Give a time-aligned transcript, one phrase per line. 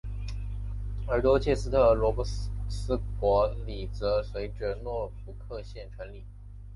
[1.05, 2.49] 而多切斯特和罗克斯
[3.19, 6.23] 伯里则随着诺福克县成立。